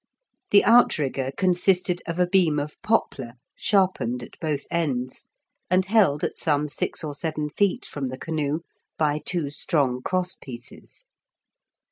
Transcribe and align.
The 0.49 0.65
outrigger 0.65 1.29
consisted 1.37 2.01
of 2.07 2.19
a 2.19 2.25
beam 2.25 2.57
of 2.57 2.81
poplar, 2.81 3.33
sharpened 3.55 4.23
at 4.23 4.33
both 4.39 4.65
ends, 4.71 5.27
and 5.69 5.85
held 5.85 6.23
at 6.23 6.39
some 6.39 6.67
six 6.69 7.03
or 7.03 7.13
seven 7.13 7.49
feet 7.51 7.85
from 7.85 8.07
the 8.07 8.17
canoe 8.17 8.61
by 8.97 9.21
two 9.23 9.51
strong 9.51 10.01
cross 10.01 10.33
pieces. 10.33 11.03